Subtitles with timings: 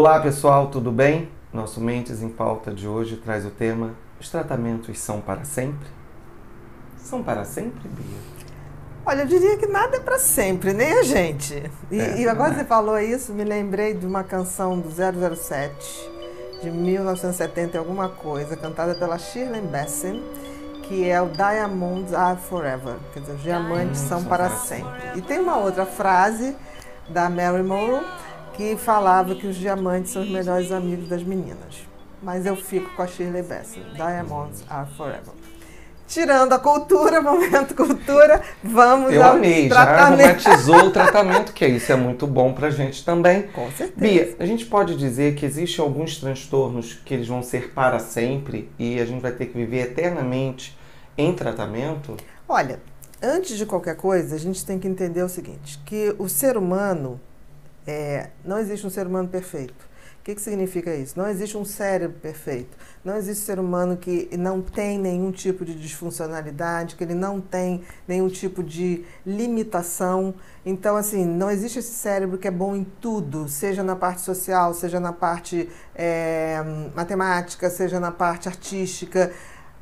[0.00, 1.28] Olá pessoal, tudo bem?
[1.52, 5.86] Nosso Mentes em Pauta de hoje traz o tema Os tratamentos são para sempre?
[6.96, 8.16] São para sempre, Bia?
[9.04, 11.70] Olha, eu diria que nada é para sempre, nem a gente.
[11.90, 12.60] E, É, e agora né?
[12.60, 16.10] você falou isso, me lembrei de uma canção do 007,
[16.62, 20.24] de 1970 e alguma coisa, cantada pela Shirley Bassey,
[20.84, 25.18] que é o Diamonds Are Forever, quer dizer, os diamantes são são para para sempre.
[25.18, 26.56] E tem uma outra frase
[27.10, 28.02] da Mary Monroe
[28.60, 31.88] que falava que os diamantes são os melhores amigos das meninas.
[32.22, 35.32] Mas eu fico com a Shirley Bassey, Diamonds Are Forever.
[36.06, 40.20] Tirando a cultura, momento cultura, vamos Eu ao amei, já tratamento.
[40.20, 43.44] romantizou o tratamento, que isso é muito bom pra gente também.
[43.44, 43.92] Com certeza.
[43.96, 48.68] Bia, a gente pode dizer que existem alguns transtornos que eles vão ser para sempre
[48.78, 50.78] e a gente vai ter que viver eternamente
[51.16, 52.14] em tratamento?
[52.46, 52.78] Olha,
[53.22, 57.18] antes de qualquer coisa, a gente tem que entender o seguinte, que o ser humano,
[57.86, 59.90] é, não existe um ser humano perfeito.
[60.20, 61.18] O que, que significa isso?
[61.18, 62.76] Não existe um cérebro perfeito.
[63.02, 67.80] Não existe ser humano que não tem nenhum tipo de disfuncionalidade, que ele não tem
[68.06, 70.34] nenhum tipo de limitação.
[70.64, 74.74] Então, assim, não existe esse cérebro que é bom em tudo, seja na parte social,
[74.74, 76.62] seja na parte é,
[76.94, 79.32] matemática, seja na parte artística.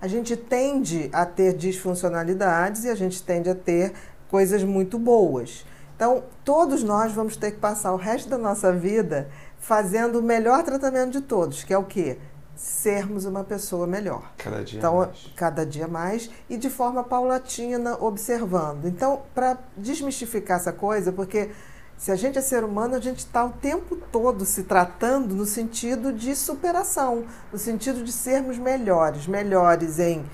[0.00, 3.92] A gente tende a ter disfuncionalidades e a gente tende a ter
[4.28, 5.66] coisas muito boas.
[5.98, 10.62] Então, todos nós vamos ter que passar o resto da nossa vida fazendo o melhor
[10.62, 12.18] tratamento de todos, que é o quê?
[12.54, 14.30] Sermos uma pessoa melhor.
[14.38, 15.32] Cada dia Então, mais.
[15.34, 18.84] cada dia mais e de forma paulatina, observando.
[18.84, 21.50] Então, para desmistificar essa coisa, porque
[21.96, 25.44] se a gente é ser humano, a gente está o tempo todo se tratando no
[25.44, 30.24] sentido de superação, no sentido de sermos melhores, melhores em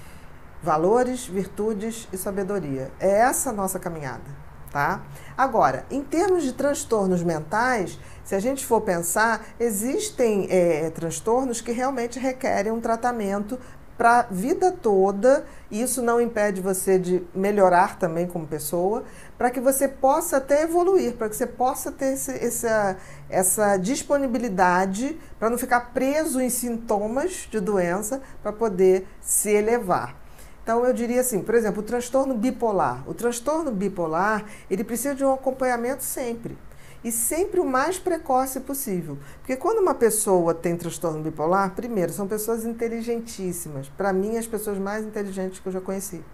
[0.62, 2.90] valores, virtudes e sabedoria.
[3.00, 4.43] É essa a nossa caminhada.
[4.75, 5.03] Tá?
[5.39, 11.70] Agora, em termos de transtornos mentais, se a gente for pensar, existem é, transtornos que
[11.70, 13.57] realmente requerem um tratamento
[13.96, 19.05] para a vida toda, e isso não impede você de melhorar também como pessoa,
[19.39, 22.96] para que você possa até evoluir, para que você possa ter esse, essa,
[23.30, 30.23] essa disponibilidade para não ficar preso em sintomas de doença, para poder se elevar.
[30.64, 33.05] Então eu diria assim, por exemplo, o transtorno bipolar.
[33.07, 36.57] O transtorno bipolar, ele precisa de um acompanhamento sempre.
[37.05, 39.19] E sempre o mais precoce possível.
[39.41, 43.91] Porque quando uma pessoa tem transtorno bipolar, primeiro, são pessoas inteligentíssimas.
[43.91, 46.25] Para mim, as pessoas mais inteligentes que eu já conheci.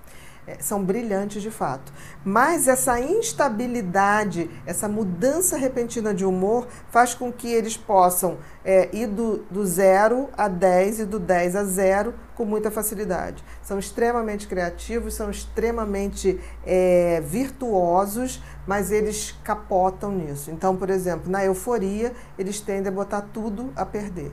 [0.50, 1.93] É, são brilhantes de fato.
[2.25, 9.06] Mas essa instabilidade, essa mudança repentina de humor faz com que eles possam é, ir
[9.06, 13.44] do, do zero a 10 e do 10 a zero com muita facilidade.
[13.62, 20.50] São extremamente criativos, são extremamente é, virtuosos, mas eles capotam nisso.
[20.50, 24.32] Então, por exemplo, na euforia, eles tendem a botar tudo a perder.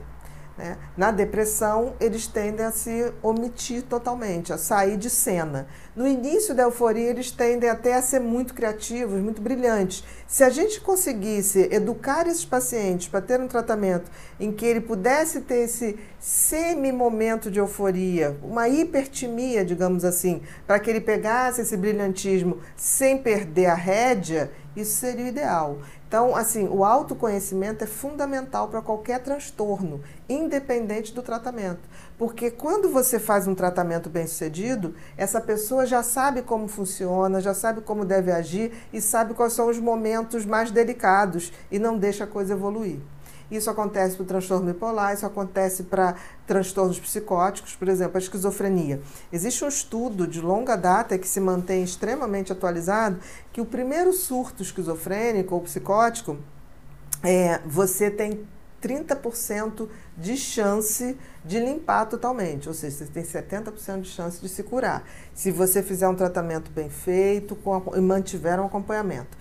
[0.58, 0.76] Né?
[0.96, 5.68] Na depressão, eles tendem a se omitir totalmente, a sair de cena.
[5.94, 10.02] No início da euforia, eles tendem até a ser muito criativos, muito brilhantes.
[10.26, 14.10] Se a gente conseguisse educar esses pacientes para ter um tratamento
[14.40, 20.90] em que ele pudesse ter esse semi-momento de euforia, uma hipertimia, digamos assim, para que
[20.90, 25.78] ele pegasse esse brilhantismo sem perder a rédea, isso seria o ideal.
[26.06, 31.80] Então, assim, o autoconhecimento é fundamental para qualquer transtorno, independente do tratamento.
[32.16, 37.52] Porque quando você faz um tratamento bem sucedido, essa pessoa já sabe como funciona, já
[37.52, 42.24] sabe como deve agir e sabe quais são os momentos mais delicados e não deixa
[42.24, 42.98] a coisa evoluir.
[43.50, 46.14] Isso acontece para o transtorno bipolar, isso acontece para
[46.46, 49.00] transtornos psicóticos, por exemplo, a esquizofrenia.
[49.32, 53.18] Existe um estudo de longa data que se mantém extremamente atualizado
[53.52, 56.36] que o primeiro surto esquizofrênico ou psicótico,
[57.22, 58.46] é, você tem
[58.82, 64.62] 30% de chance de limpar totalmente, ou seja, você tem 70% de chance de se
[64.62, 65.04] curar,
[65.34, 69.36] se você fizer um tratamento bem feito com, e mantiver um acompanhamento.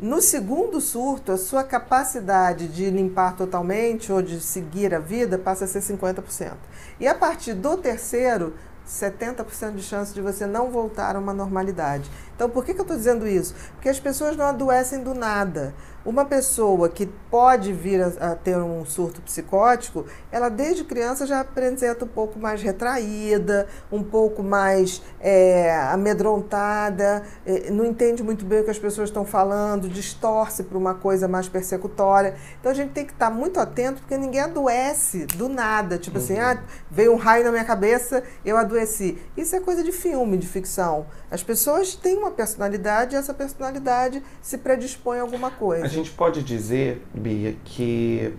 [0.00, 5.64] No segundo surto, a sua capacidade de limpar totalmente ou de seguir a vida passa
[5.64, 6.54] a ser 50%.
[6.98, 8.54] E a partir do terceiro,
[8.88, 12.10] 70% de chance de você não voltar a uma normalidade.
[12.34, 13.54] Então, por que, que eu estou dizendo isso?
[13.74, 15.74] Porque as pessoas não adoecem do nada.
[16.04, 21.40] Uma pessoa que pode vir a, a, ter um surto psicótico, ela desde criança já
[21.40, 28.60] apresenta um pouco mais retraída, um pouco mais é, amedrontada, é, não entende muito bem
[28.60, 32.34] o que as pessoas estão falando, distorce para uma coisa mais persecutória.
[32.58, 35.98] Então a gente tem que estar muito atento, porque ninguém adoece do nada.
[35.98, 36.24] Tipo uhum.
[36.24, 36.60] assim, ah,
[36.90, 39.18] veio um raio na minha cabeça, eu adoeci.
[39.36, 41.06] Isso é coisa de filme, de ficção.
[41.30, 45.91] As pessoas têm uma personalidade e essa personalidade se predispõe a alguma coisa.
[45.92, 48.32] A gente pode dizer, Bia, que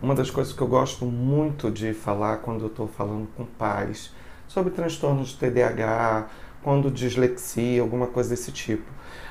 [0.00, 4.12] uma das coisas que eu gosto muito de falar quando eu estou falando com pais
[4.46, 6.28] sobre transtornos de TDAH,
[6.62, 8.84] quando dislexia, alguma coisa desse tipo.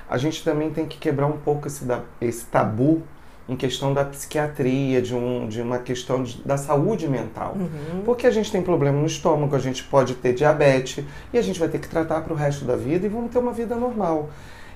[0.10, 1.86] A gente também tem que quebrar um pouco esse,
[2.20, 3.02] esse tabu
[3.48, 7.56] em questão da psiquiatria, de, um, de uma questão de, da saúde mental.
[7.58, 8.02] Uhum.
[8.04, 11.62] Porque a gente tem problema no estômago, a gente pode ter diabetes e a gente
[11.62, 14.30] vai ter que tratar para o resto da vida e vamos ter uma vida normal.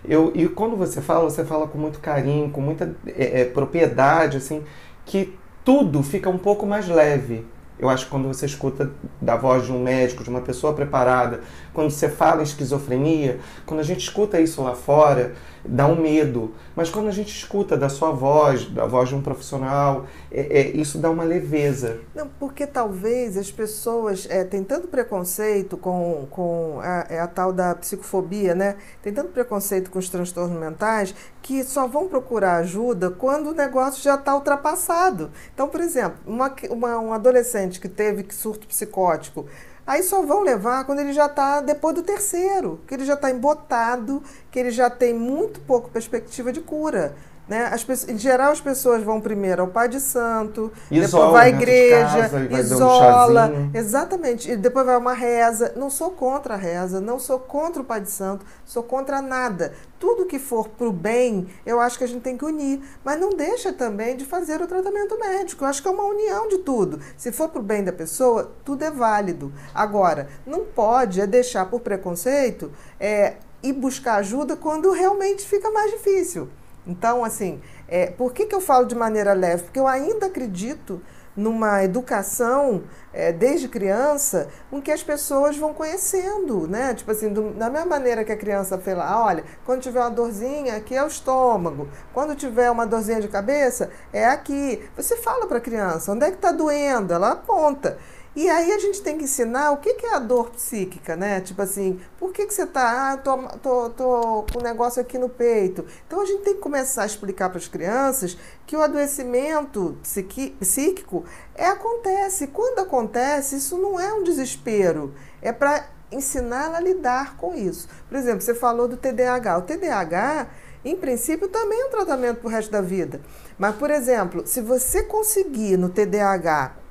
[0.06, 4.38] Eu, e quando você fala, você fala com muito carinho, com muita é, é, propriedade,
[4.38, 4.64] assim,
[5.06, 5.34] que
[5.64, 7.46] tudo fica um pouco mais leve.
[7.80, 8.92] Eu acho que quando você escuta
[9.22, 11.42] da voz de um médico, de uma pessoa preparada,
[11.74, 15.34] quando você fala em esquizofrenia, quando a gente escuta isso lá fora,
[15.64, 16.54] dá um medo.
[16.76, 20.78] Mas quando a gente escuta da sua voz, da voz de um profissional, é, é
[20.78, 22.00] isso dá uma leveza.
[22.16, 27.52] Não, porque talvez as pessoas é, têm tanto preconceito com, com a, é a tal
[27.52, 28.78] da psicofobia, né?
[29.02, 34.04] Tem tanto preconceito com os transtornos mentais que só vão procurar ajuda quando o negócio
[34.04, 35.32] já está ultrapassado.
[35.54, 39.46] Então, por exemplo, uma, uma, um adolescente que teve surto psicótico
[39.88, 43.32] Aí só vão levar quando ele já está depois do terceiro, que ele já está
[43.32, 44.22] embotado,
[44.52, 47.16] que ele já tem muito pouco perspectiva de cura.
[47.48, 47.66] Né?
[47.72, 51.50] As, em geral, as pessoas vão primeiro ao pai de santo, isola, depois vai à
[51.50, 53.52] igreja, casa, isola.
[53.54, 54.52] Um exatamente.
[54.52, 55.72] E depois vai uma reza.
[55.76, 59.74] Não sou contra a reza, não sou contra o pai de santo, sou contra nada.
[59.98, 62.82] Tudo que for para o bem, eu acho que a gente tem que unir.
[63.04, 65.64] Mas não deixa também de fazer o tratamento médico.
[65.64, 67.00] Eu acho que é uma união de tudo.
[67.18, 69.54] Se for para o bem da pessoa, tudo é válido.
[69.74, 75.92] Agora, não pode é deixar por preconceito é, ir buscar ajuda quando realmente fica mais
[75.92, 76.50] difícil.
[76.88, 79.64] Então, assim, é, por que, que eu falo de maneira leve?
[79.64, 81.02] Porque eu ainda acredito
[81.38, 86.96] numa educação é, desde criança com que as pessoas vão conhecendo, né?
[86.96, 90.10] Tipo assim, do, da mesma maneira que a criança fala, ah, olha, quando tiver uma
[90.10, 91.88] dorzinha, aqui é o estômago.
[92.12, 94.82] Quando tiver uma dorzinha de cabeça, é aqui.
[94.96, 97.14] Você fala para a criança, onde é que está doendo?
[97.14, 98.00] Ela aponta.
[98.38, 101.42] E aí a gente tem que ensinar o que, que é a dor psíquica, né?
[101.42, 105.18] Tipo assim, por que, que você tá, ah, tô, tô, tô com um negócio aqui
[105.18, 105.84] no peito?
[106.06, 108.38] Então a gente tem que começar a explicar para as crianças
[108.68, 111.26] que o adoecimento psiqui, psíquico
[111.56, 112.46] é, acontece.
[112.46, 117.90] Quando acontece, isso não é um desespero, é para ensiná-la a lidar com isso.
[118.08, 119.58] Por exemplo, você falou do TDAH.
[119.58, 120.48] O TDAH,
[120.86, 123.20] em princípio, também é um tratamento para o resto da vida.
[123.58, 126.86] Mas, por exemplo, se você conseguir no TDAH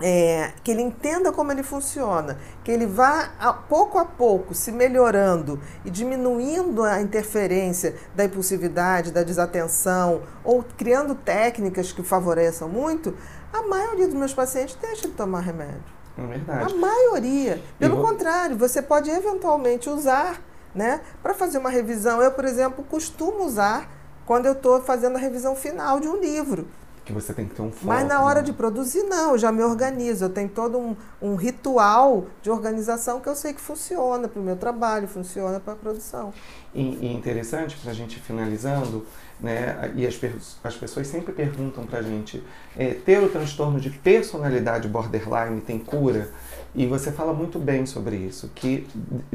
[0.00, 4.72] é, que ele entenda como ele funciona, que ele vá a, pouco a pouco se
[4.72, 13.16] melhorando e diminuindo a interferência da impulsividade, da desatenção, ou criando técnicas que favoreçam muito,
[13.52, 15.94] a maioria dos meus pacientes deixa de tomar remédio.
[16.16, 16.72] É verdade.
[16.72, 17.62] A maioria.
[17.78, 18.06] Pelo vou...
[18.06, 20.40] contrário, você pode eventualmente usar
[20.74, 22.20] né, para fazer uma revisão.
[22.20, 23.88] Eu, por exemplo, costumo usar
[24.26, 26.66] quando eu estou fazendo a revisão final de um livro
[27.04, 27.86] que você tem que ter um foco.
[27.86, 28.46] Mas na hora né?
[28.46, 30.24] de produzir, não, eu já me organizo.
[30.24, 34.42] Eu tenho todo um, um ritual de organização que eu sei que funciona para o
[34.42, 36.32] meu trabalho, funciona para a produção.
[36.74, 39.06] E, e interessante, para a gente finalizando,
[39.40, 40.18] né, e as,
[40.62, 42.42] as pessoas sempre perguntam para a gente,
[42.76, 46.30] é, ter o transtorno de personalidade borderline tem cura?
[46.74, 48.84] E você fala muito bem sobre isso, que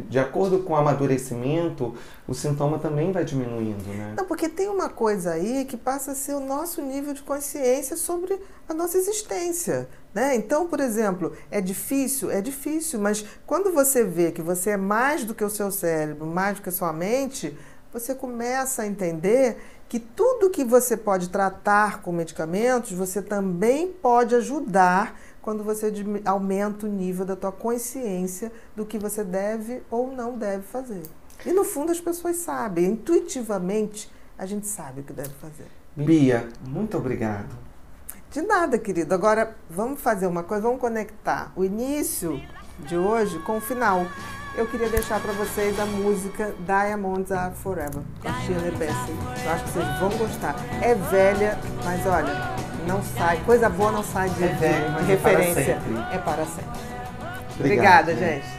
[0.10, 1.96] de acordo com o amadurecimento,
[2.28, 4.14] o sintoma também vai diminuindo, né?
[4.18, 7.96] Não, porque tem uma coisa aí que passa a ser o nosso nível de consciência
[7.96, 9.88] sobre a nossa existência.
[10.14, 10.36] Né?
[10.36, 12.30] Então, por exemplo, é difícil?
[12.30, 16.26] É difícil, mas quando você vê que você é mais do que o seu cérebro,
[16.26, 17.58] mais do que a sua mente,
[17.94, 19.58] você começa a entender
[19.90, 25.92] que tudo que você pode tratar com medicamentos, você também pode ajudar quando você
[26.24, 31.02] aumenta o nível da tua consciência do que você deve ou não deve fazer.
[31.44, 35.66] E no fundo as pessoas sabem, intuitivamente a gente sabe o que deve fazer.
[35.96, 37.58] Bia, muito obrigado.
[38.30, 39.16] De nada, querido.
[39.16, 42.40] Agora vamos fazer uma coisa, vamos conectar o início
[42.86, 44.06] de hoje com o final.
[44.56, 49.16] Eu queria deixar para vocês a música Diamonds Are Forever, com Shirley Bassey.
[49.46, 50.56] Eu acho que vocês vão gostar.
[50.82, 52.34] É velha, mas olha,
[52.86, 55.60] não sai, coisa boa não sai de, é velho, de referência.
[55.62, 56.16] É para sempre.
[56.16, 56.80] É para sempre.
[57.60, 58.59] Obrigada, gente.